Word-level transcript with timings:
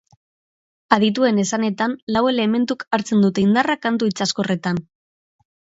Adituen 0.97 1.41
esanetan 1.43 1.95
lau 2.17 2.25
elementuk 2.33 2.87
hartzen 2.99 3.25
dute 3.27 3.47
indarra 3.49 3.81
kantu 3.87 4.13
itsaskorretan. 4.15 4.87